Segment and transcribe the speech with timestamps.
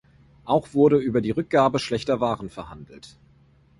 [0.45, 3.19] Auch wurde über die Rückgabe schlechter Waren verhandelt.